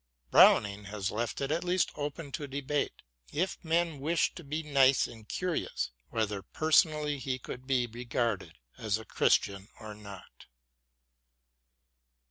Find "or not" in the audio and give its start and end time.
9.79-10.47